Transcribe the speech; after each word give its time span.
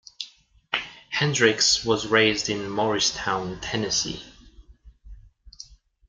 Hendrix 1.11 1.85
was 1.85 2.07
raised 2.07 2.49
in 2.49 2.67
Morristown, 2.67 3.59
Tennessee. 3.61 4.23